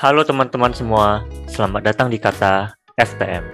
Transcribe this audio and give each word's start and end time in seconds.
Halo 0.00 0.24
teman-teman 0.24 0.72
semua, 0.72 1.28
selamat 1.44 1.92
datang 1.92 2.08
di 2.08 2.16
Kata 2.16 2.72
FTM. 2.96 3.44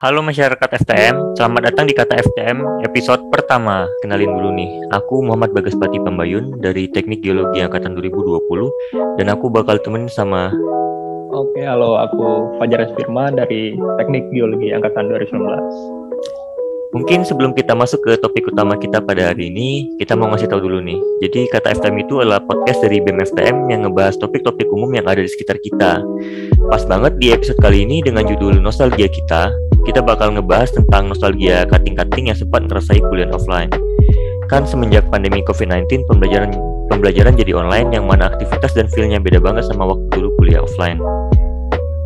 Halo 0.00 0.24
masyarakat 0.24 0.56
FTM, 0.80 1.36
selamat 1.36 1.68
datang 1.68 1.84
di 1.84 1.92
Kata 1.92 2.16
FTM 2.16 2.80
episode 2.88 3.28
pertama. 3.28 3.84
Kenalin 4.00 4.32
dulu 4.32 4.56
nih, 4.56 4.88
aku 4.88 5.20
Muhammad 5.20 5.52
Bagaspati 5.52 6.00
Pambayun 6.00 6.64
dari 6.64 6.88
Teknik 6.88 7.20
Geologi 7.20 7.60
Angkatan 7.60 7.92
2020 7.92 9.20
dan 9.20 9.28
aku 9.28 9.52
bakal 9.52 9.76
temenin 9.84 10.08
sama 10.08 10.48
Oke, 11.54 11.70
halo, 11.70 11.94
aku 12.02 12.58
Fajar 12.58 12.82
Firman 12.98 13.38
dari 13.38 13.78
Teknik 13.78 14.26
Geologi 14.34 14.74
Angkatan 14.74 15.06
2019. 15.06 15.38
Mungkin 16.98 17.22
sebelum 17.22 17.54
kita 17.54 17.78
masuk 17.78 18.02
ke 18.02 18.18
topik 18.18 18.50
utama 18.50 18.74
kita 18.74 18.98
pada 18.98 19.30
hari 19.30 19.54
ini, 19.54 19.86
kita 20.02 20.18
mau 20.18 20.34
ngasih 20.34 20.50
tahu 20.50 20.66
dulu 20.66 20.82
nih. 20.82 20.98
Jadi 21.22 21.46
Kata 21.54 21.78
FTM 21.78 22.02
itu 22.02 22.18
adalah 22.18 22.42
podcast 22.42 22.82
dari 22.82 22.98
BEM 22.98 23.22
FTM 23.22 23.70
yang 23.70 23.86
ngebahas 23.86 24.18
topik-topik 24.18 24.66
umum 24.66 24.98
yang 24.98 25.06
ada 25.06 25.22
di 25.22 25.30
sekitar 25.30 25.62
kita. 25.62 26.02
Pas 26.74 26.82
banget 26.90 27.22
di 27.22 27.30
episode 27.30 27.62
kali 27.62 27.86
ini 27.86 28.02
dengan 28.02 28.26
judul 28.26 28.58
Nostalgia 28.58 29.06
Kita, 29.06 29.54
kita 29.86 30.02
bakal 30.02 30.34
ngebahas 30.34 30.74
tentang 30.74 31.06
nostalgia 31.06 31.70
kating-kating 31.70 32.34
yang 32.34 32.38
sempat 32.42 32.66
ngerasai 32.66 32.98
kuliah 32.98 33.30
offline. 33.30 33.70
Kan 34.50 34.66
semenjak 34.66 35.06
pandemi 35.06 35.38
COVID-19, 35.46 36.02
pembelajaran 36.10 36.50
pembelajaran 36.90 37.38
jadi 37.38 37.54
online 37.54 37.94
yang 37.94 38.10
mana 38.10 38.26
aktivitas 38.34 38.74
dan 38.74 38.90
feel-nya 38.90 39.22
beda 39.22 39.38
banget 39.38 39.70
sama 39.70 39.86
waktu 39.86 40.18
dulu 40.18 40.34
kuliah 40.42 40.60
offline. 40.60 40.98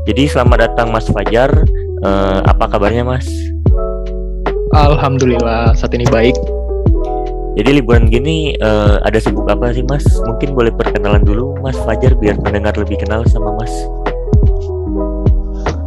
Jadi 0.08 0.24
selamat 0.24 0.72
datang 0.72 0.88
Mas 0.88 1.04
Fajar. 1.12 1.52
Uh, 2.00 2.40
apa 2.48 2.64
kabarnya 2.64 3.04
Mas? 3.04 3.28
Alhamdulillah 4.72 5.76
saat 5.76 5.92
ini 5.92 6.08
baik. 6.08 6.32
Jadi 7.60 7.76
liburan 7.76 8.08
gini 8.08 8.56
uh, 8.64 9.04
ada 9.04 9.20
sibuk 9.20 9.44
apa 9.52 9.68
sih 9.76 9.84
Mas? 9.84 10.08
Mungkin 10.24 10.56
boleh 10.56 10.72
perkenalan 10.72 11.28
dulu 11.28 11.60
Mas 11.60 11.76
Fajar 11.84 12.16
biar 12.16 12.40
pendengar 12.40 12.72
lebih 12.80 12.96
kenal 13.04 13.20
sama 13.28 13.52
Mas. 13.60 13.74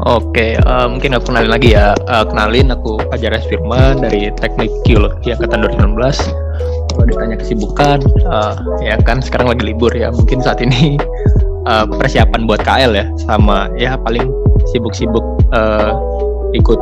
Oke, 0.05 0.53
uh, 0.69 0.85
mungkin 0.85 1.17
aku 1.17 1.33
kenalin 1.33 1.50
lagi 1.58 1.73
ya. 1.73 1.97
Uh, 2.06 2.22
kenalin 2.22 2.69
aku 2.69 3.02
Fajar 3.09 3.33
S. 3.33 3.50
Firman 3.50 4.06
dari 4.06 4.30
Teknik 4.38 4.69
Geologi 4.85 5.33
Angkatan 5.33 5.66
2019. 5.66 5.97
Kalau 6.94 7.06
ditanya 7.09 7.41
kesibukan, 7.41 7.97
uh, 8.30 8.53
ya 8.85 9.02
kan 9.02 9.17
sekarang 9.17 9.50
lagi 9.50 9.66
libur 9.66 9.89
ya. 9.89 10.13
Mungkin 10.13 10.45
saat 10.45 10.61
ini 10.61 11.02
uh, 11.66 11.86
persiapan 11.88 12.48
buat 12.50 12.62
KL 12.64 12.92
ya, 12.95 13.06
sama 13.22 13.70
ya 13.78 13.98
paling 14.00 14.30
sibuk-sibuk 14.72 15.23
uh, 15.52 15.94
ikut 16.56 16.80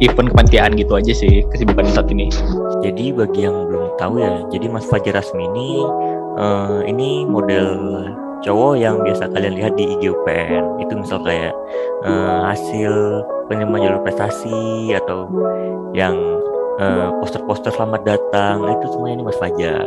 event 0.00 0.32
kepanitiaan 0.32 0.72
gitu 0.80 0.96
aja 0.96 1.12
sih 1.12 1.44
kesibukan 1.52 1.84
saat 1.88 2.08
ini. 2.08 2.32
Jadi 2.80 3.12
bagi 3.12 3.44
yang 3.44 3.68
belum 3.68 3.96
tahu 4.00 4.22
ya, 4.22 4.44
jadi 4.48 4.66
Mas 4.72 4.88
Fajar 4.88 5.20
Rasmi 5.20 5.44
ini 5.44 5.84
uh, 6.40 6.80
ini 6.88 7.28
model 7.28 7.68
cowok 8.40 8.80
yang 8.80 9.04
biasa 9.04 9.28
kalian 9.36 9.60
lihat 9.60 9.76
di 9.76 9.84
IG 9.84 10.16
UPN 10.16 10.80
itu 10.80 10.92
misal 10.96 11.20
kayak 11.20 11.52
uh, 12.08 12.48
hasil 12.48 13.20
jalur 13.52 14.00
prestasi 14.00 14.94
atau 14.96 15.28
yang 15.92 16.16
uh, 16.80 17.12
poster-poster 17.20 17.70
selamat 17.70 18.02
datang 18.02 18.64
itu 18.64 18.86
semua 18.90 19.12
ini 19.12 19.22
Mas 19.22 19.36
Fajar. 19.36 19.86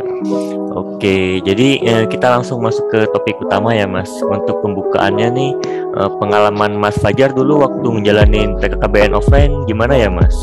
Oke, 0.77 1.41
jadi 1.41 1.69
uh, 1.83 2.05
kita 2.07 2.39
langsung 2.39 2.61
masuk 2.61 2.85
ke 2.93 3.09
topik 3.11 3.35
utama 3.41 3.73
ya 3.73 3.89
Mas. 3.89 4.09
Untuk 4.21 4.61
pembukaannya 4.61 5.27
nih 5.33 5.51
uh, 5.97 6.09
pengalaman 6.21 6.77
Mas 6.77 6.95
Fajar 7.01 7.33
dulu 7.33 7.65
waktu 7.65 7.87
menjalani 7.89 8.53
PKKBN 8.61 9.17
offline 9.17 9.65
gimana 9.65 9.97
ya 9.97 10.07
Mas? 10.13 10.37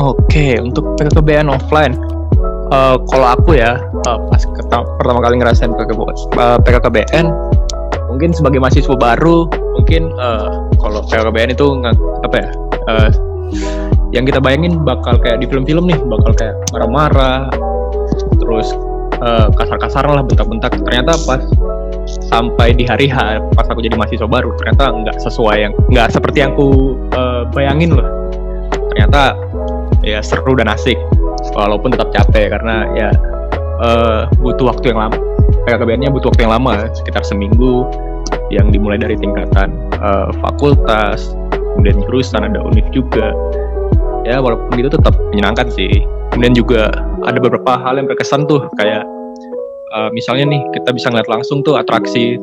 Oke, 0.00 0.58
untuk 0.58 0.96
PKKBN 0.98 1.52
offline 1.52 1.94
uh, 2.72 2.96
kalau 3.10 3.26
aku 3.36 3.60
ya 3.60 3.78
uh, 4.08 4.18
pas 4.30 4.42
pertama 4.98 5.20
kali 5.22 5.38
ngerasain 5.40 5.72
PKKBN 6.64 7.26
mungkin 8.08 8.30
sebagai 8.30 8.62
mahasiswa 8.62 8.94
baru 8.94 9.50
mungkin 9.74 10.14
uh, 10.18 10.66
kalau 10.78 11.02
PKKBN 11.06 11.54
itu 11.54 11.66
nggak 11.66 11.94
apa 12.26 12.36
ya 12.38 12.48
uh, 12.90 13.08
yang 14.14 14.22
kita 14.22 14.38
bayangin 14.38 14.78
bakal 14.86 15.18
kayak 15.18 15.42
di 15.42 15.50
film-film 15.50 15.90
nih 15.90 15.98
bakal 16.06 16.30
kayak 16.38 16.54
marah-marah 16.70 17.50
terus 18.38 18.70
uh, 19.18 19.50
kasar-kasar 19.58 20.06
lah 20.06 20.22
bentak-bentak. 20.22 20.70
Ternyata 20.78 21.18
pas 21.26 21.42
sampai 22.30 22.78
di 22.78 22.86
hari 22.86 23.10
H 23.10 23.42
pas 23.58 23.66
aku 23.66 23.82
jadi 23.82 23.98
mahasiswa 23.98 24.28
baru 24.28 24.54
ternyata 24.60 24.94
nggak 24.94 25.16
sesuai 25.18 25.56
yang 25.66 25.72
nggak 25.90 26.14
seperti 26.14 26.46
yang 26.46 26.54
aku 26.54 26.94
uh, 27.16 27.42
bayangin 27.50 27.96
loh 27.96 28.06
ternyata 28.92 29.34
ya 30.04 30.20
seru 30.20 30.54
dan 30.54 30.68
asik 30.70 31.00
walaupun 31.56 31.90
tetap 31.90 32.12
capek 32.12 32.54
karena 32.54 32.86
ya 32.94 33.10
uh, 33.82 34.30
butuh 34.38 34.70
waktu 34.70 34.94
yang 34.94 35.10
lama. 35.10 35.18
PKKBN-nya 35.64 36.12
butuh 36.12 36.28
waktu 36.28 36.44
yang 36.44 36.54
lama 36.54 36.92
sekitar 36.92 37.24
seminggu 37.24 37.88
yang 38.52 38.68
dimulai 38.68 39.00
dari 39.00 39.16
tingkatan 39.16 39.72
uh, 39.96 40.28
fakultas 40.44 41.32
kemudian 41.74 42.04
jurusan 42.04 42.44
ada 42.44 42.60
univ 42.60 42.84
juga 42.92 43.32
ya 44.24 44.40
walaupun 44.40 44.72
gitu 44.76 44.92
tetap 44.96 45.14
menyenangkan 45.32 45.68
sih. 45.72 45.90
Kemudian 46.32 46.56
juga 46.56 46.90
ada 47.24 47.38
beberapa 47.38 47.78
hal 47.78 48.00
yang 48.00 48.10
berkesan 48.10 48.50
tuh 48.50 48.66
kayak 48.76 49.06
uh, 49.94 50.10
misalnya 50.10 50.50
nih 50.50 50.62
kita 50.74 50.90
bisa 50.90 51.12
ngeliat 51.12 51.30
langsung 51.30 51.62
tuh 51.62 51.78
atraksi 51.78 52.34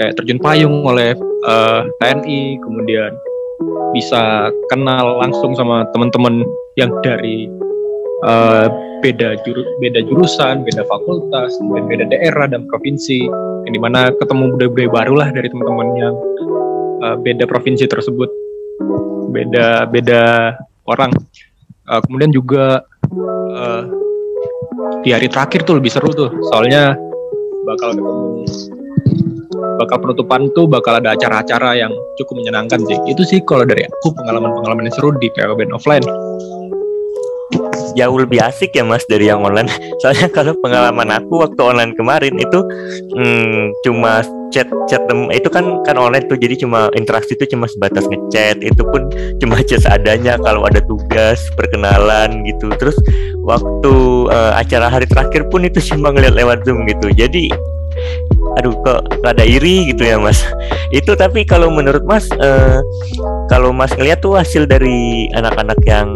kayak 0.00 0.18
terjun 0.18 0.40
payung 0.42 0.82
oleh 0.82 1.14
uh, 1.46 1.86
TNI 2.02 2.58
kemudian 2.58 3.12
bisa 3.92 4.50
kenal 4.72 5.20
langsung 5.20 5.52
sama 5.54 5.84
teman-teman 5.92 6.42
yang 6.80 6.90
dari 7.04 7.46
uh, 8.24 8.66
beda 9.04 9.36
juru, 9.44 9.62
beda 9.82 10.00
jurusan, 10.06 10.62
beda 10.64 10.86
fakultas, 10.86 11.58
kemudian 11.58 11.86
beda 11.90 12.04
daerah 12.08 12.46
dan 12.48 12.64
provinsi, 12.70 13.26
yang 13.68 13.72
di 13.74 13.82
mana 13.82 14.14
ketemu 14.16 14.56
budaya-budaya 14.56 14.90
baru 14.90 15.14
lah 15.18 15.28
dari 15.34 15.48
teman-teman 15.50 15.88
yang 15.98 16.14
uh, 17.04 17.16
beda 17.20 17.44
provinsi 17.44 17.84
tersebut, 17.84 18.30
beda 19.34 19.90
beda 19.90 20.54
orang. 20.92 21.10
Uh, 21.82 22.00
kemudian 22.06 22.30
juga 22.30 22.86
uh, 23.56 23.82
di 25.02 25.10
hari 25.10 25.26
terakhir 25.26 25.66
tuh 25.66 25.82
lebih 25.82 25.90
seru 25.90 26.14
tuh, 26.14 26.30
soalnya 26.52 26.94
bakal 27.66 27.90
ketemu 27.94 28.46
bakal 29.82 29.98
penutupan 29.98 30.40
tuh 30.54 30.66
bakal 30.70 31.02
ada 31.02 31.14
acara-acara 31.16 31.74
yang 31.74 31.92
cukup 32.20 32.38
menyenangkan 32.38 32.78
sih. 32.86 32.98
Itu 33.10 33.26
sih 33.26 33.42
kalau 33.42 33.66
dari 33.66 33.82
aku 33.82 34.14
pengalaman-pengalaman 34.14 34.86
yang 34.86 34.94
seru 34.94 35.10
di 35.18 35.26
PKBN 35.32 35.74
offline 35.74 36.06
jauh 37.92 38.16
lebih 38.16 38.40
asik 38.40 38.72
ya 38.72 38.84
mas 38.84 39.04
dari 39.04 39.28
yang 39.28 39.44
online 39.44 39.68
soalnya 40.00 40.28
kalau 40.32 40.56
pengalaman 40.60 41.08
aku 41.12 41.44
waktu 41.44 41.60
online 41.60 41.92
kemarin 41.96 42.34
itu 42.40 42.60
hmm, 43.12 43.76
cuma 43.84 44.24
chat 44.52 44.68
chat 44.86 45.00
itu 45.32 45.48
kan 45.48 45.80
kan 45.82 45.96
online 45.96 46.28
tuh 46.28 46.36
jadi 46.36 46.54
cuma 46.60 46.92
interaksi 46.92 47.32
itu 47.34 47.48
cuma 47.56 47.64
sebatas 47.66 48.04
ngechat. 48.06 48.60
Itu 48.60 48.84
pun 48.84 49.08
cuma 49.40 49.58
chat 49.64 49.82
seadanya 49.82 50.36
kalau 50.38 50.68
ada 50.68 50.84
tugas 50.84 51.40
perkenalan 51.56 52.44
gitu. 52.44 52.68
Terus 52.76 52.94
waktu 53.42 53.92
uh, 54.28 54.52
acara 54.54 54.92
hari 54.92 55.08
terakhir 55.08 55.48
pun 55.48 55.64
itu 55.64 55.80
cuma 55.92 56.12
ngeliat 56.12 56.36
lewat 56.36 56.68
zoom 56.68 56.84
gitu. 56.84 57.08
Jadi 57.16 57.50
aduh 58.60 58.76
kok 58.84 59.00
ada 59.24 59.42
iri 59.42 59.88
gitu 59.88 60.04
ya 60.04 60.20
mas? 60.20 60.44
Itu 60.92 61.16
tapi 61.16 61.48
kalau 61.48 61.72
menurut 61.72 62.04
mas 62.04 62.28
uh, 62.36 62.84
kalau 63.48 63.72
mas 63.72 63.92
ngeliat 63.96 64.20
tuh 64.20 64.36
hasil 64.36 64.68
dari 64.68 65.28
anak-anak 65.32 65.80
yang 65.88 66.08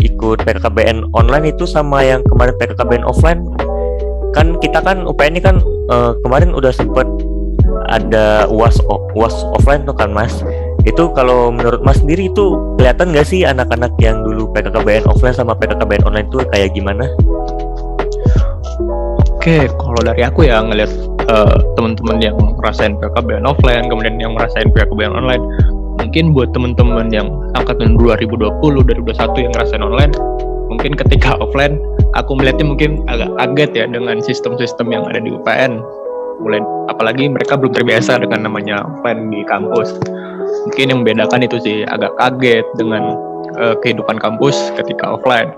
ikut 0.00 0.44
PKKBN 0.44 1.12
online 1.12 1.52
itu 1.52 1.64
sama 1.68 2.04
yang 2.04 2.20
kemarin 2.28 2.56
PKKBN 2.60 3.04
offline? 3.04 3.40
Kan 4.36 4.56
kita 4.62 4.78
kan 4.84 5.08
UPN 5.08 5.36
ini 5.36 5.42
kan 5.42 5.56
uh, 5.90 6.14
kemarin 6.22 6.54
udah 6.54 6.70
sempet 6.70 7.08
ada 7.90 8.46
uas 8.46 8.78
uas 9.18 9.34
offline 9.58 9.82
tuh 9.82 9.94
kan 9.94 10.14
mas 10.14 10.40
itu 10.86 11.12
kalau 11.12 11.52
menurut 11.52 11.84
mas 11.84 12.00
sendiri 12.00 12.32
itu 12.32 12.56
kelihatan 12.80 13.12
nggak 13.12 13.26
sih 13.28 13.44
anak-anak 13.44 13.92
yang 14.00 14.24
dulu 14.24 14.48
PKKBN 14.56 15.04
offline 15.10 15.36
sama 15.36 15.52
PKKBN 15.58 16.08
online 16.08 16.28
tuh 16.32 16.40
kayak 16.48 16.72
gimana? 16.72 17.04
Oke, 19.40 19.68
kalau 19.76 20.00
dari 20.04 20.24
aku 20.24 20.48
ya 20.48 20.60
ngeliat 20.60 20.88
uh, 21.28 21.56
teman-teman 21.76 22.20
yang 22.20 22.36
ngerasain 22.60 22.96
PKKBN 22.96 23.44
offline, 23.44 23.88
kemudian 23.88 24.16
yang 24.20 24.36
ngerasain 24.36 24.68
PKKBN 24.72 25.12
online, 25.16 25.44
mungkin 26.00 26.32
buat 26.32 26.48
teman-teman 26.56 27.12
yang 27.12 27.28
angkatan 27.52 28.00
2020 28.00 28.56
2021 28.56 29.44
yang 29.44 29.52
ngerasain 29.52 29.84
online 29.84 30.12
mungkin 30.70 30.94
ketika 30.96 31.36
offline 31.42 31.76
aku 32.16 32.38
melihatnya 32.38 32.64
mungkin 32.64 33.04
agak 33.10 33.28
kaget 33.36 33.70
ya 33.74 33.84
dengan 33.90 34.22
sistem-sistem 34.24 34.88
yang 34.88 35.04
ada 35.10 35.20
di 35.20 35.34
UPN 35.34 35.82
mulai 36.40 36.60
apalagi 36.88 37.28
mereka 37.28 37.54
belum 37.60 37.72
terbiasa 37.76 38.18
dengan 38.20 38.48
namanya 38.48 38.82
offline 38.82 39.28
di 39.28 39.44
kampus 39.44 39.94
mungkin 40.66 40.84
yang 40.90 40.98
membedakan 41.04 41.44
itu 41.44 41.56
sih 41.60 41.76
agak 41.86 42.12
kaget 42.16 42.66
dengan 42.80 43.16
uh, 43.60 43.76
kehidupan 43.80 44.16
kampus 44.18 44.56
ketika 44.76 45.16
offline 45.16 45.52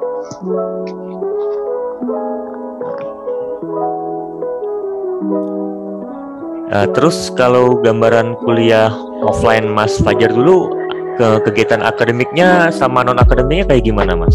Uh, 6.73 6.89
terus 6.97 7.29
kalau 7.37 7.77
gambaran 7.85 8.33
kuliah 8.41 8.89
offline 9.29 9.69
Mas 9.69 9.93
Fajar 10.01 10.33
dulu 10.33 10.73
ke 11.21 11.45
kegiatan 11.45 11.85
akademiknya 11.85 12.73
sama 12.73 13.05
non 13.05 13.21
akademiknya 13.21 13.69
kayak 13.69 13.85
gimana 13.85 14.17
Mas? 14.17 14.33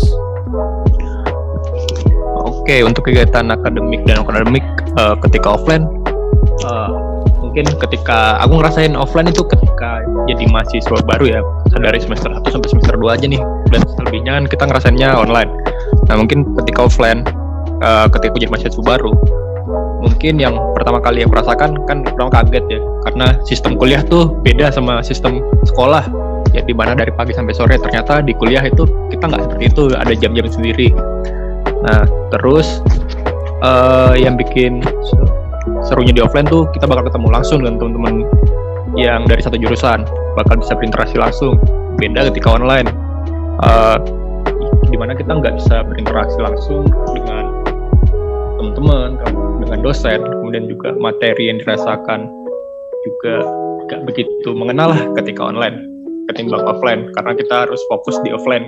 Oke 2.46 2.86
untuk 2.86 3.10
kegiatan 3.10 3.50
akademik 3.50 4.06
dan 4.06 4.22
akademik 4.22 4.62
uh, 5.02 5.18
ketika 5.26 5.58
offline 5.58 5.90
uh, 6.66 6.90
mungkin 7.38 7.66
ketika 7.78 8.42
aku 8.42 8.58
ngerasain 8.58 8.94
offline 8.98 9.30
itu 9.30 9.46
ketika 9.46 10.02
jadi 10.26 10.44
mahasiswa 10.50 10.98
baru 11.06 11.26
ya 11.38 11.42
dari 11.78 12.02
semester 12.02 12.34
1 12.34 12.42
sampai 12.42 12.70
semester 12.70 12.96
2 12.98 13.16
aja 13.18 13.26
nih 13.30 13.42
dan 13.70 13.82
selebihnya 13.98 14.32
kan 14.42 14.46
kita 14.50 14.64
ngerasainnya 14.66 15.10
online. 15.14 15.52
Nah 16.10 16.16
mungkin 16.18 16.58
ketika 16.64 16.90
offline 16.90 17.22
uh, 17.82 18.10
ketika 18.10 18.34
aku 18.34 18.40
jadi 18.42 18.52
mahasiswa 18.52 18.84
baru 18.84 19.14
mungkin 19.98 20.40
yang 20.40 20.56
pertama 20.78 21.04
kali 21.04 21.26
aku 21.26 21.36
rasakan 21.36 21.84
kan 21.90 22.06
pertama 22.06 22.30
kaget 22.32 22.64
ya 22.72 22.80
karena 23.10 23.28
sistem 23.44 23.76
kuliah 23.76 24.02
tuh 24.06 24.34
beda 24.42 24.72
sama 24.72 25.04
sistem 25.04 25.44
sekolah. 25.68 26.06
Ya 26.56 26.64
di 26.64 26.72
mana 26.72 26.96
dari 26.96 27.12
pagi 27.12 27.36
sampai 27.36 27.52
sore 27.54 27.76
ternyata 27.76 28.24
di 28.24 28.32
kuliah 28.32 28.64
itu 28.64 28.88
kita 29.12 29.28
nggak 29.28 29.42
seperti 29.46 29.64
itu 29.68 29.84
ada 29.94 30.14
jam-jam 30.16 30.48
sendiri. 30.48 30.96
Nah 31.84 32.08
terus 32.32 32.82
uh, 33.62 34.16
yang 34.16 34.40
bikin 34.40 34.80
serunya 35.88 36.12
di 36.12 36.22
offline 36.22 36.46
tuh 36.46 36.68
kita 36.76 36.86
bakal 36.86 37.08
ketemu 37.08 37.28
langsung 37.32 37.58
dengan 37.64 37.76
teman-teman 37.80 38.16
yang 39.00 39.24
dari 39.24 39.40
satu 39.40 39.56
jurusan. 39.56 40.04
Bakal 40.36 40.60
bisa 40.60 40.76
berinteraksi 40.76 41.16
langsung. 41.18 41.58
Beda 41.98 42.28
ketika 42.30 42.54
online. 42.54 42.92
Uh, 43.64 43.98
di 44.88 44.96
mana 44.96 45.18
kita 45.18 45.34
nggak 45.34 45.58
bisa 45.58 45.82
berinteraksi 45.84 46.38
langsung 46.40 46.86
dengan 47.12 47.66
teman-teman 48.62 49.18
dengan 49.66 49.80
dosen 49.82 50.22
kemudian 50.22 50.70
juga 50.70 50.94
materi 50.96 51.50
yang 51.50 51.58
dirasakan 51.60 52.30
juga 53.04 53.44
gak 53.90 54.02
begitu 54.06 54.50
mengenal 54.54 54.94
lah 54.94 55.02
ketika 55.18 55.50
online 55.50 55.90
ketimbang 56.32 56.64
offline 56.64 57.10
karena 57.18 57.34
kita 57.36 57.68
harus 57.68 57.80
fokus 57.88 58.20
di 58.22 58.36
offline. 58.36 58.68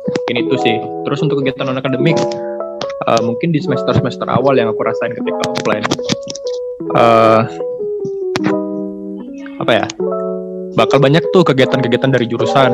Mungkin 0.00 0.36
itu 0.46 0.54
sih. 0.60 0.76
Terus 1.08 1.20
untuk 1.24 1.42
kegiatan 1.42 1.66
non 1.68 1.80
akademik 1.80 2.16
uh, 3.08 3.20
mungkin 3.24 3.50
di 3.50 3.60
semester 3.60 3.92
semester 3.96 4.28
awal 4.28 4.56
yang 4.56 4.68
aku 4.68 4.80
rasain 4.84 5.12
ketika 5.16 5.44
offline 5.48 5.84
uh, 6.96 7.42
apa 9.60 9.72
ya? 9.72 9.86
Bakal 10.74 10.98
banyak 11.02 11.24
tuh 11.34 11.42
kegiatan-kegiatan 11.44 12.10
dari 12.14 12.26
jurusan. 12.30 12.72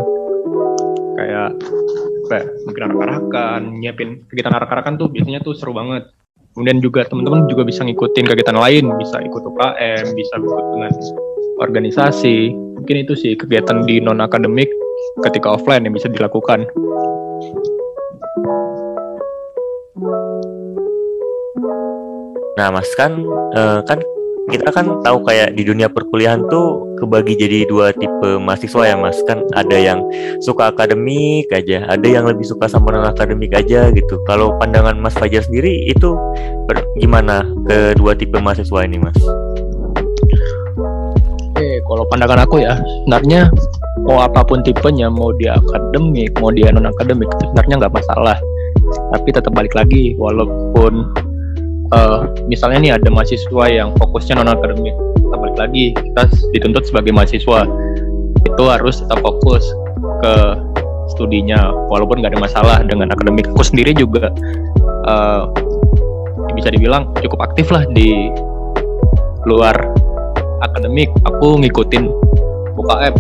Kayak 1.17 1.57
apa 2.27 2.35
ya, 2.43 2.45
mungkin 2.67 2.83
arak-arakan 2.91 3.61
nyiapin 3.81 4.11
kegiatan 4.29 4.53
arak-arakan 4.53 4.99
tuh 5.01 5.09
biasanya 5.11 5.41
tuh 5.43 5.55
seru 5.57 5.73
banget. 5.73 6.11
Kemudian 6.57 6.81
juga 6.81 7.05
teman-teman 7.05 7.45
juga 7.53 7.69
bisa 7.69 7.85
ngikutin 7.85 8.25
kegiatan 8.33 8.57
lain 8.57 8.89
bisa 8.97 9.21
ikut 9.21 9.43
UKM 9.45 10.05
bisa 10.17 10.35
ikut 10.41 10.65
dengan 10.73 10.93
organisasi. 11.61 12.53
Mungkin 12.81 12.97
itu 13.05 13.13
sih 13.13 13.37
kegiatan 13.37 13.85
di 13.85 14.01
non 14.01 14.25
akademik 14.25 14.69
ketika 15.25 15.53
offline 15.53 15.85
yang 15.85 15.93
bisa 15.93 16.09
dilakukan 16.09 16.65
Nah, 22.57 22.73
Mas 22.73 22.89
kan 22.97 23.21
uh, 23.53 23.85
kan 23.85 24.01
kita 24.47 24.71
kan 24.71 24.87
tahu 25.03 25.27
kayak 25.27 25.59
di 25.59 25.67
dunia 25.67 25.91
perkuliahan 25.91 26.47
tuh 26.47 26.79
kebagi 27.03 27.35
jadi 27.35 27.67
dua 27.67 27.91
tipe 27.91 28.39
mahasiswa 28.39 28.95
ya 28.95 28.95
mas. 28.95 29.19
Kan 29.27 29.43
ada 29.59 29.75
yang 29.75 30.07
suka 30.39 30.71
akademik 30.71 31.51
aja 31.51 31.83
ada 31.91 32.07
yang 32.07 32.31
lebih 32.31 32.47
suka 32.47 32.71
sama 32.71 32.95
non 32.95 33.11
akademik 33.11 33.51
aja 33.59 33.91
gitu. 33.91 34.23
Kalau 34.23 34.55
pandangan 34.63 34.95
mas 35.03 35.19
Fajar 35.19 35.43
sendiri 35.43 35.91
itu 35.91 36.15
gimana 37.03 37.43
kedua 37.67 38.15
tipe 38.15 38.39
mahasiswa 38.39 38.87
ini 38.87 39.03
mas? 39.03 39.19
Oke 41.51 41.83
kalau 41.91 42.07
pandangan 42.07 42.47
aku 42.47 42.63
ya 42.63 42.79
sebenarnya 43.03 43.51
mau 44.07 44.23
apa 44.23 44.47
pun 44.47 44.63
tipenya 44.63 45.11
mau 45.11 45.35
dia 45.35 45.59
akademik 45.59 46.31
mau 46.39 46.55
dia 46.55 46.71
non 46.71 46.87
akademik 46.87 47.27
sebenarnya 47.43 47.83
nggak 47.83 47.95
masalah. 47.99 48.39
Tapi 48.87 49.29
tetap 49.35 49.51
balik 49.51 49.75
lagi 49.75 50.15
walaupun 50.15 51.11
uh, 51.93 52.27
misalnya 52.51 52.79
nih 52.83 52.93
ada 52.99 53.09
mahasiswa 53.13 53.65
yang 53.71 53.93
fokusnya 53.99 54.39
non 54.41 54.51
akademik. 54.51 54.95
Kita 55.19 55.37
balik 55.37 55.57
lagi 55.59 55.85
kita 55.95 56.23
dituntut 56.55 56.85
sebagai 56.89 57.13
mahasiswa. 57.15 57.67
Itu 58.47 58.63
harus 58.67 59.03
tetap 59.03 59.21
fokus 59.23 59.63
ke 60.23 60.35
studinya 61.15 61.71
walaupun 61.93 62.23
nggak 62.23 62.35
ada 62.35 62.41
masalah 62.41 62.77
dengan 62.83 63.13
akademik. 63.13 63.47
Aku 63.55 63.63
sendiri 63.63 63.95
juga 63.95 64.33
uh, 65.07 65.51
bisa 66.57 66.73
dibilang 66.73 67.13
cukup 67.21 67.45
aktif 67.53 67.71
lah 67.71 67.85
di 67.93 68.31
luar 69.47 69.77
akademik. 70.65 71.13
Aku 71.29 71.61
ngikutin 71.61 72.05
UKM 72.77 73.15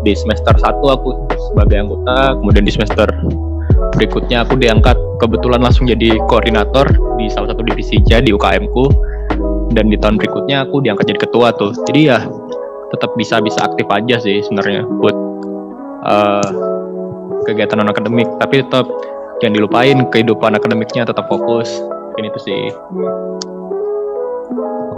di 0.00 0.16
semester 0.16 0.56
1 0.56 0.80
aku 0.80 1.12
sebagai 1.52 1.76
anggota 1.76 2.32
kemudian 2.40 2.64
di 2.64 2.72
semester 2.72 3.04
berikutnya 3.94 4.46
aku 4.46 4.56
diangkat 4.58 4.96
kebetulan 5.20 5.60
langsung 5.60 5.84
jadi 5.86 6.16
koordinator 6.26 6.88
di 7.20 7.28
salah 7.28 7.52
satu 7.52 7.62
divisi 7.64 8.00
ja 8.06 8.18
di 8.22 8.32
UKM 8.32 8.64
ku. 8.72 8.88
Dan 9.70 9.86
di 9.86 9.94
tahun 9.94 10.18
berikutnya 10.18 10.66
aku 10.66 10.82
diangkat 10.82 11.14
jadi 11.14 11.20
ketua 11.22 11.54
tuh. 11.54 11.70
Jadi 11.86 12.10
ya 12.10 12.26
tetap 12.90 13.14
bisa 13.14 13.38
bisa 13.38 13.62
aktif 13.62 13.86
aja 13.86 14.18
sih 14.18 14.42
sebenarnya 14.42 14.82
buat 14.98 15.16
uh, 16.02 16.48
kegiatan 17.46 17.78
non 17.78 17.90
akademik. 17.92 18.26
Tapi 18.42 18.66
tetap 18.66 18.90
jangan 19.38 19.54
dilupain 19.54 19.98
kehidupan 20.10 20.58
akademiknya 20.58 21.06
tetap 21.06 21.30
fokus. 21.30 21.70
Ini 22.18 22.26
itu 22.34 22.40
sih. 22.42 22.62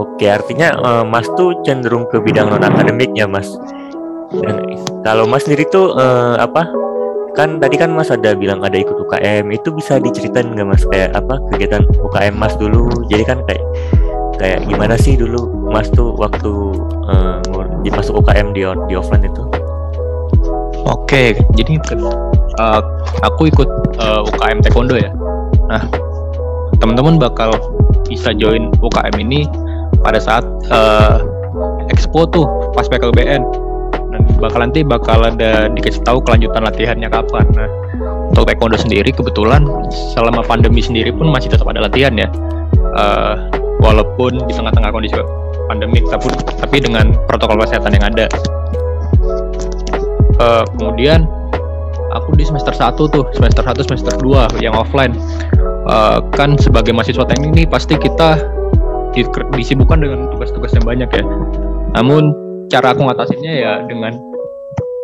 Oke, 0.01 0.25
artinya 0.25 0.73
uh, 0.81 1.05
Mas 1.05 1.29
tuh 1.37 1.53
cenderung 1.61 2.09
ke 2.09 2.17
bidang 2.17 2.49
non 2.49 2.65
akademiknya, 2.65 3.29
Mas. 3.29 3.53
Dan 4.33 4.65
kalau 5.05 5.29
Mas 5.29 5.45
sendiri 5.45 5.69
tuh 5.69 5.93
uh, 5.93 6.41
apa 6.41 6.65
kan 7.33 7.57
tadi 7.57 7.75
kan 7.81 7.89
Mas 7.89 8.13
ada 8.13 8.37
bilang 8.37 8.61
ada 8.61 8.77
ikut 8.77 8.93
UKM 8.93 9.49
itu 9.49 9.73
bisa 9.73 9.97
diceritain 9.97 10.53
nggak 10.53 10.67
Mas? 10.69 10.83
Kayak 10.85 11.17
apa 11.17 11.41
kegiatan 11.49 11.83
UKM 12.01 12.35
Mas 12.37 12.53
dulu? 12.57 12.89
Jadi 13.09 13.23
kan 13.25 13.41
kayak 13.49 13.63
kayak 14.37 14.59
gimana 14.69 14.93
sih 14.97 15.17
dulu 15.17 15.49
Mas 15.73 15.89
tuh 15.89 16.13
waktu 16.17 16.53
uh, 17.09 17.41
masuk 17.89 18.21
UKM 18.21 18.53
di 18.53 18.65
di 18.89 18.93
offline 18.93 19.25
itu? 19.25 19.43
Oke 20.85 21.37
jadi 21.57 21.79
uh, 22.61 22.81
aku 23.25 23.49
ikut 23.49 23.69
uh, 23.97 24.21
eh, 24.21 24.29
UKM 24.29 24.57
Taekwondo 24.61 24.95
ya. 24.97 25.09
Nah 25.69 25.81
teman-teman 26.77 27.17
bakal 27.17 27.53
bisa 28.05 28.35
join 28.35 28.69
UKM 28.83 29.15
ini 29.17 29.49
pada 30.05 30.19
saat 30.21 30.45
uh, 30.69 31.23
expo 31.89 32.27
tuh 32.29 32.45
pas 32.75 32.85
PKBN 32.85 33.41
bakal 34.43 34.59
nanti 34.59 34.83
bakal 34.83 35.23
ada 35.23 35.71
dikasih 35.71 36.03
tahu 36.03 36.19
kelanjutan 36.27 36.67
latihannya 36.67 37.07
kapan. 37.07 37.47
Nah, 37.55 37.69
untuk 38.27 38.43
taekwondo 38.43 38.75
sendiri 38.75 39.15
kebetulan 39.15 39.63
selama 40.11 40.43
pandemi 40.43 40.83
sendiri 40.83 41.15
pun 41.15 41.31
masih 41.31 41.47
tetap 41.47 41.63
ada 41.71 41.87
latihan 41.87 42.11
ya. 42.19 42.27
Uh, 42.93 43.39
walaupun 43.79 44.43
di 44.43 44.53
tengah-tengah 44.53 44.91
kondisi 44.91 45.15
pandemi 45.71 46.03
tapi 46.11 46.27
tapi 46.59 46.77
dengan 46.83 47.15
protokol 47.31 47.63
kesehatan 47.63 47.95
yang 47.95 48.05
ada. 48.11 48.25
Uh, 50.43 50.67
kemudian 50.75 51.23
aku 52.11 52.35
di 52.35 52.43
semester 52.43 52.75
1 52.75 52.99
tuh, 52.99 53.23
semester 53.31 53.63
1 53.63 53.79
semester 53.87 54.13
2 54.19 54.59
yang 54.59 54.75
offline. 54.75 55.15
Uh, 55.87 56.19
kan 56.35 56.55
sebagai 56.59 56.91
mahasiswa 56.91 57.23
teknik 57.27 57.53
ini 57.55 57.63
pasti 57.67 57.95
kita 57.95 58.39
disibukkan 59.53 60.01
dengan 60.01 60.19
tugas-tugas 60.33 60.73
yang 60.73 60.83
banyak 60.83 61.09
ya. 61.13 61.23
Namun 61.93 62.33
cara 62.73 62.97
aku 62.97 63.05
ngatasinnya 63.05 63.53
ya 63.53 63.73
dengan 63.85 64.17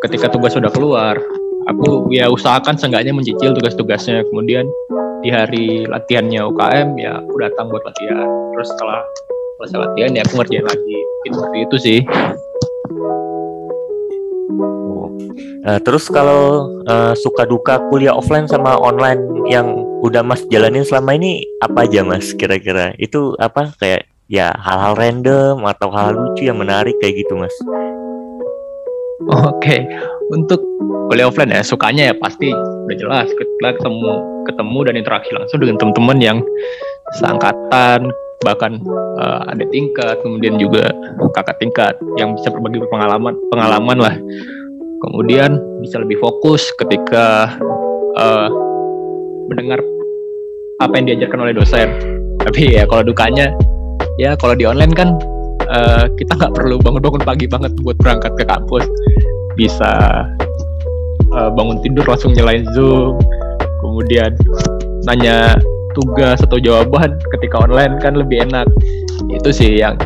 ketika 0.07 0.31
tugas 0.31 0.55
sudah 0.55 0.71
keluar 0.71 1.19
aku 1.69 2.09
ya 2.09 2.31
usahakan 2.31 2.75
seenggaknya 2.79 3.13
mencicil 3.13 3.53
tugas-tugasnya. 3.53 4.25
Kemudian 4.31 4.65
di 5.21 5.29
hari 5.29 5.85
latihannya 5.85 6.41
UKM 6.49 6.89
ya 6.97 7.19
aku 7.19 7.35
datang 7.37 7.67
buat 7.69 7.83
latihan. 7.85 8.27
Terus 8.55 8.67
setelah 8.73 8.99
selesai 9.59 9.77
latihan 9.85 10.11
ya 10.17 10.21
aku 10.25 10.33
ngerjain 10.39 10.65
lagi. 10.65 10.97
Mungkin 10.97 11.31
seperti 11.35 11.57
itu 11.59 11.77
sih. 11.77 11.99
Uh, 15.59 15.75
terus 15.83 16.07
kalau 16.07 16.71
uh, 16.87 17.11
suka 17.19 17.43
duka 17.43 17.83
kuliah 17.91 18.15
offline 18.15 18.47
sama 18.47 18.79
online 18.79 19.19
yang 19.51 19.75
udah 19.99 20.23
Mas 20.23 20.47
jalanin 20.47 20.87
selama 20.87 21.19
ini 21.19 21.43
apa 21.59 21.83
aja 21.83 22.01
Mas 22.07 22.31
kira-kira? 22.31 22.95
Itu 22.95 23.35
apa? 23.35 23.75
Kayak 23.75 24.07
ya 24.31 24.55
hal-hal 24.55 24.95
random 24.95 25.67
atau 25.67 25.91
-hal 25.91 26.15
lucu 26.15 26.47
yang 26.47 26.61
menarik 26.61 26.93
kayak 27.01 27.25
gitu 27.25 27.33
mas 27.33 27.49
oke 29.27 29.59
okay. 29.59 29.83
untuk 30.31 30.63
kuliah 31.11 31.27
offline 31.27 31.51
ya 31.51 31.65
sukanya 31.65 32.13
ya 32.13 32.15
pasti 32.15 32.53
udah 32.53 32.95
jelas 32.95 33.27
kita 33.35 33.75
ketemu 33.75 34.11
ketemu 34.47 34.79
dan 34.85 34.95
interaksi 34.95 35.31
langsung 35.35 35.59
dengan 35.59 35.77
teman-teman 35.81 36.17
yang 36.21 36.37
seangkatan 37.19 38.09
bahkan 38.39 38.79
uh, 39.19 39.43
ada 39.51 39.67
tingkat 39.67 40.15
kemudian 40.23 40.55
juga 40.55 40.87
kakak 41.35 41.59
tingkat 41.59 41.93
yang 42.15 42.31
bisa 42.39 42.47
berbagi 42.47 42.79
pengalaman 42.87 43.35
pengalaman 43.51 43.97
lah 43.99 44.15
kemudian 45.03 45.59
bisa 45.83 45.99
lebih 45.99 46.15
fokus 46.23 46.71
ketika 46.79 47.51
uh, 48.15 48.47
mendengar 49.51 49.83
apa 50.79 50.93
yang 50.95 51.05
diajarkan 51.11 51.39
oleh 51.43 51.55
dosen 51.55 51.91
tapi 52.39 52.79
ya 52.79 52.87
kalau 52.87 53.03
dukanya 53.03 53.51
ya 54.15 54.39
kalau 54.39 54.55
di 54.55 54.63
online 54.63 54.95
kan 54.95 55.19
uh, 55.69 56.05
kita 56.17 56.35
nggak 56.35 56.53
perlu 56.57 56.81
bangun-bangun 56.81 57.23
pagi 57.23 57.45
banget 57.45 57.71
buat 57.85 57.95
berangkat 58.01 58.33
ke 58.35 58.43
kampus 58.45 58.85
bisa 59.55 60.25
uh, 61.33 61.49
bangun 61.53 61.79
tidur 61.85 62.05
langsung 62.09 62.33
nyalain 62.33 62.65
zoom 62.73 63.15
kemudian 63.79 64.33
nanya 65.05 65.55
tugas 65.93 66.41
atau 66.43 66.59
jawaban 66.61 67.17
ketika 67.37 67.61
online 67.65 67.97
kan 68.01 68.17
lebih 68.17 68.45
enak 68.45 68.67
itu 69.29 69.49
sih 69.49 69.81
yang 69.81 69.97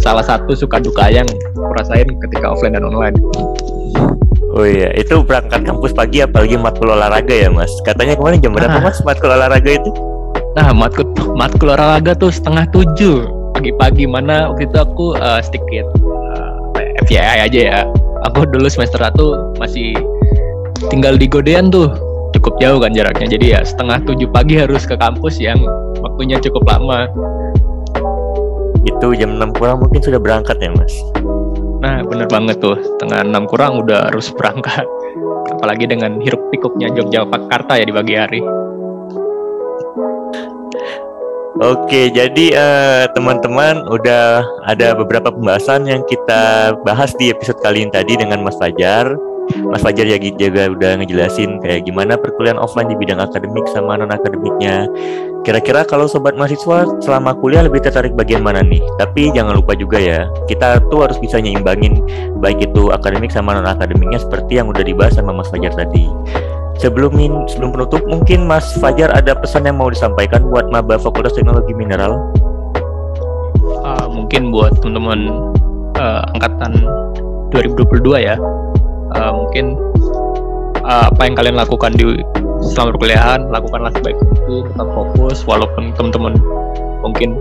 salah 0.00 0.24
satu 0.24 0.52
suka 0.52 0.80
duka 0.80 1.08
yang 1.08 1.26
rasain 1.80 2.06
ketika 2.28 2.52
offline 2.52 2.76
dan 2.76 2.84
online 2.84 3.16
Oh 4.54 4.62
iya, 4.62 4.94
itu 4.94 5.18
berangkat 5.26 5.66
kampus 5.66 5.90
pagi 5.90 6.22
apalagi 6.22 6.54
matkul 6.54 6.86
olahraga 6.86 7.34
ya 7.34 7.50
mas. 7.50 7.74
Katanya 7.82 8.14
kemarin 8.14 8.38
jam 8.38 8.54
berapa 8.54 8.78
nah. 8.78 8.86
mas 8.86 9.02
matkul 9.02 9.34
olahraga 9.34 9.66
itu? 9.66 9.90
Nah 10.54 10.70
matkul 10.70 11.10
matkul 11.34 11.74
olahraga 11.74 12.14
tuh 12.14 12.30
setengah 12.30 12.62
tujuh 12.70 13.33
pagi-pagi 13.64 14.04
mana 14.04 14.52
waktu 14.52 14.68
itu 14.68 14.76
aku 14.76 15.16
uh, 15.16 15.40
sedikit 15.40 15.88
uh, 16.04 16.52
FYI 17.08 17.48
aja 17.48 17.60
ya. 17.64 17.80
Aku 18.28 18.44
dulu 18.44 18.68
semester 18.68 19.00
satu 19.00 19.56
masih 19.56 19.96
tinggal 20.92 21.16
di 21.16 21.24
Godean 21.24 21.72
tuh 21.72 21.88
cukup 22.36 22.60
jauh 22.60 22.76
kan 22.76 22.92
jaraknya. 22.92 23.24
Jadi 23.24 23.56
ya 23.56 23.64
setengah 23.64 24.04
tujuh 24.04 24.28
pagi 24.28 24.60
harus 24.60 24.84
ke 24.84 25.00
kampus 25.00 25.40
yang 25.40 25.56
waktunya 26.04 26.36
cukup 26.44 26.76
lama. 26.76 27.08
Itu 28.84 29.16
jam 29.16 29.40
6 29.40 29.56
kurang 29.56 29.80
mungkin 29.80 30.04
sudah 30.04 30.20
berangkat 30.20 30.60
ya 30.60 30.68
mas? 30.76 30.92
Nah, 31.80 32.04
bener 32.04 32.28
banget 32.28 32.60
tuh. 32.60 32.76
Tengah 33.00 33.24
enam 33.24 33.48
kurang 33.48 33.80
udah 33.80 34.12
harus 34.12 34.28
berangkat. 34.36 34.84
Apalagi 35.56 35.88
dengan 35.88 36.20
hiruk 36.20 36.52
pikuknya 36.52 36.92
Yogyakarta 36.92 37.80
ya 37.80 37.84
di 37.88 37.96
pagi 37.96 38.12
hari. 38.12 38.40
Oke, 41.62 42.10
jadi 42.10 42.46
uh, 42.58 43.06
teman-teman 43.14 43.86
udah 43.86 44.42
ada 44.66 44.90
beberapa 44.98 45.30
pembahasan 45.30 45.86
yang 45.86 46.02
kita 46.10 46.74
bahas 46.82 47.14
di 47.14 47.30
episode 47.30 47.62
kali 47.62 47.86
ini 47.86 47.94
tadi 47.94 48.18
dengan 48.18 48.42
Mas 48.42 48.58
Fajar. 48.58 49.14
Mas 49.70 49.78
Fajar 49.78 50.02
ya 50.02 50.18
juga 50.18 50.66
udah 50.66 50.98
ngejelasin 50.98 51.62
kayak 51.62 51.86
gimana 51.86 52.18
perkuliahan 52.18 52.58
offline 52.58 52.90
di 52.90 52.98
bidang 52.98 53.22
akademik 53.22 53.70
sama 53.70 53.94
non 53.94 54.10
akademiknya. 54.10 54.90
Kira-kira 55.46 55.86
kalau 55.86 56.10
sobat 56.10 56.34
mahasiswa 56.34 56.90
selama 56.98 57.38
kuliah 57.38 57.62
lebih 57.62 57.86
tertarik 57.86 58.18
bagian 58.18 58.42
mana 58.42 58.58
nih? 58.66 58.82
Tapi 58.98 59.30
jangan 59.30 59.54
lupa 59.54 59.78
juga 59.78 60.02
ya, 60.02 60.26
kita 60.50 60.82
tuh 60.90 61.06
harus 61.06 61.22
bisa 61.22 61.38
nyimbangin 61.38 62.02
baik 62.42 62.66
itu 62.66 62.90
akademik 62.90 63.30
sama 63.30 63.54
non 63.54 63.70
akademiknya 63.70 64.18
seperti 64.18 64.58
yang 64.58 64.66
udah 64.74 64.82
dibahas 64.82 65.14
sama 65.14 65.30
Mas 65.30 65.46
Fajar 65.54 65.70
tadi. 65.70 66.10
Sebelum 66.84 67.16
min, 67.16 67.32
sebelum 67.48 67.72
penutup, 67.72 68.04
mungkin 68.04 68.44
Mas 68.44 68.76
Fajar 68.76 69.08
ada 69.08 69.32
pesan 69.32 69.64
yang 69.64 69.80
mau 69.80 69.88
disampaikan 69.88 70.44
buat 70.52 70.68
maba 70.68 71.00
Fakultas 71.00 71.32
Teknologi 71.32 71.72
Mineral? 71.72 72.20
Uh, 73.80 74.04
mungkin 74.12 74.52
buat 74.52 74.76
teman-teman 74.84 75.48
uh, 75.96 76.28
angkatan 76.36 76.84
2022 77.56 78.28
ya, 78.28 78.36
uh, 79.16 79.32
mungkin 79.32 79.80
uh, 80.84 81.08
apa 81.08 81.24
yang 81.24 81.32
kalian 81.40 81.56
lakukan 81.56 81.96
di 81.96 82.20
selama 82.60 83.00
perkuliahan 83.00 83.48
lakukanlah 83.48 83.92
sebaik 83.96 84.20
mungkin 84.44 84.68
tetap 84.76 84.88
fokus 84.92 85.40
walaupun 85.48 85.96
teman-teman 85.96 86.36
mungkin 87.00 87.40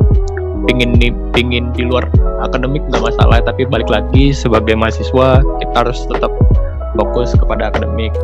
pingin 0.71 0.95
nih 0.95 1.12
pingin 1.35 1.67
di 1.75 1.83
luar 1.83 2.07
akademik 2.47 2.79
nggak 2.88 3.12
masalah. 3.12 3.43
Tapi 3.43 3.67
balik 3.67 3.91
lagi 3.91 4.31
sebagai 4.31 4.79
mahasiswa 4.79 5.43
kita 5.59 5.75
harus 5.75 6.00
tetap 6.07 6.31
fokus 6.95 7.35
kepada 7.35 7.67
akademik 7.67 8.15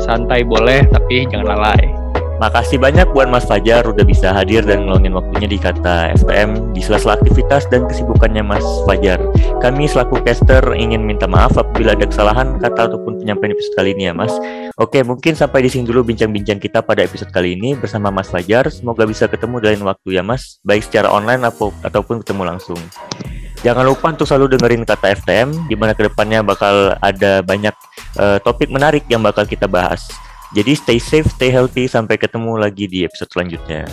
santai 0.00 0.42
boleh 0.42 0.84
tapi 0.90 1.26
jangan 1.30 1.56
lalai 1.56 2.04
Makasih 2.42 2.82
banyak 2.82 3.14
buat 3.14 3.30
Mas 3.30 3.46
Fajar 3.46 3.86
udah 3.86 4.02
bisa 4.02 4.34
hadir 4.34 4.66
dan 4.66 4.84
ngeluangin 4.84 5.14
waktunya 5.14 5.46
di 5.46 5.54
kata 5.54 6.10
SPM 6.18 6.74
di 6.74 6.82
sela-sela 6.82 7.14
aktivitas 7.14 7.70
dan 7.70 7.86
kesibukannya 7.86 8.42
Mas 8.42 8.66
Fajar. 8.90 9.22
Kami 9.62 9.86
selaku 9.86 10.18
caster 10.26 10.60
ingin 10.74 11.06
minta 11.06 11.30
maaf 11.30 11.54
apabila 11.54 11.94
ada 11.94 12.04
kesalahan 12.10 12.58
kata 12.58 12.90
ataupun 12.90 13.22
penyampaian 13.22 13.54
episode 13.54 13.74
kali 13.78 13.94
ini 13.94 14.10
ya 14.10 14.14
Mas. 14.18 14.34
Oke, 14.74 15.06
mungkin 15.06 15.38
sampai 15.38 15.62
di 15.62 15.70
sini 15.70 15.86
dulu 15.86 16.02
bincang-bincang 16.02 16.58
kita 16.58 16.82
pada 16.82 17.06
episode 17.06 17.30
kali 17.30 17.54
ini 17.54 17.78
bersama 17.78 18.10
Mas 18.10 18.26
Fajar. 18.26 18.66
Semoga 18.66 19.06
bisa 19.06 19.30
ketemu 19.30 19.62
lain 19.62 19.86
waktu 19.86 20.18
ya 20.18 20.26
Mas, 20.26 20.58
baik 20.66 20.82
secara 20.82 21.14
online 21.14 21.46
ataupun 21.86 22.18
ketemu 22.26 22.42
langsung. 22.50 22.80
Jangan 23.64 23.88
lupa 23.88 24.12
untuk 24.12 24.28
selalu 24.28 24.60
dengerin 24.60 24.84
kata 24.84 25.16
FTM, 25.24 25.72
di 25.72 25.72
mana 25.72 25.96
ke 25.96 26.04
depannya 26.04 26.44
bakal 26.44 26.92
ada 27.00 27.40
banyak 27.40 27.72
uh, 28.20 28.36
topik 28.44 28.68
menarik 28.68 29.08
yang 29.08 29.24
bakal 29.24 29.48
kita 29.48 29.64
bahas. 29.64 30.04
Jadi 30.52 30.76
stay 30.76 31.00
safe, 31.00 31.24
stay 31.32 31.48
healthy, 31.48 31.88
sampai 31.88 32.20
ketemu 32.20 32.60
lagi 32.60 32.84
di 32.84 33.08
episode 33.08 33.32
selanjutnya. 33.32 33.88